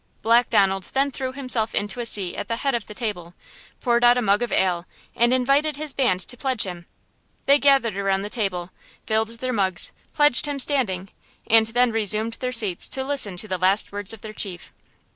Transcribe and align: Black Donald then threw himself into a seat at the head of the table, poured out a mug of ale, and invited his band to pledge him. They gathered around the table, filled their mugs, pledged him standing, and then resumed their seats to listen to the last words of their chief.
Black 0.23 0.49
Donald 0.49 0.89
then 0.93 1.11
threw 1.11 1.31
himself 1.31 1.75
into 1.75 1.99
a 1.99 2.07
seat 2.07 2.35
at 2.35 2.47
the 2.47 2.55
head 2.55 2.73
of 2.73 2.87
the 2.87 2.95
table, 2.95 3.35
poured 3.81 4.03
out 4.03 4.17
a 4.17 4.21
mug 4.23 4.41
of 4.41 4.51
ale, 4.51 4.87
and 5.15 5.31
invited 5.31 5.75
his 5.75 5.93
band 5.93 6.21
to 6.21 6.35
pledge 6.35 6.63
him. 6.63 6.87
They 7.45 7.59
gathered 7.59 7.95
around 7.95 8.23
the 8.23 8.29
table, 8.31 8.71
filled 9.05 9.27
their 9.37 9.53
mugs, 9.53 9.91
pledged 10.15 10.47
him 10.47 10.57
standing, 10.57 11.09
and 11.45 11.67
then 11.67 11.91
resumed 11.91 12.33
their 12.39 12.51
seats 12.51 12.89
to 12.89 13.03
listen 13.03 13.37
to 13.37 13.47
the 13.47 13.59
last 13.59 13.91
words 13.91 14.11
of 14.11 14.21
their 14.21 14.33
chief. 14.33 14.73